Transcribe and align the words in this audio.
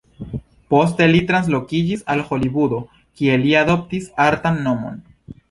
Poste 0.73 1.05
li 1.11 1.19
translokiĝis 1.31 2.01
al 2.13 2.23
Holivudo, 2.31 2.81
kie 3.21 3.37
li 3.45 3.55
adoptis 3.61 4.11
artan 4.27 4.61
nomon. 4.67 4.99